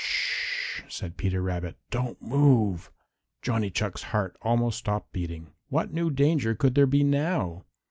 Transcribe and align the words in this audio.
"Sh 0.03 0.77
h 0.79 0.83
h," 0.87 0.91
said 0.95 1.15
Peter 1.15 1.43
Rabbit, 1.43 1.77
"don't 1.91 2.19
move." 2.23 2.91
Johnny 3.43 3.69
Chuck's 3.69 4.01
heart 4.01 4.35
almost 4.41 4.79
stopped 4.79 5.11
beating. 5.13 5.53
What 5.69 5.93
new 5.93 6.09
danger 6.09 6.55
could 6.55 6.73
there 6.73 6.87
be 6.87 7.03
now? 7.03 7.65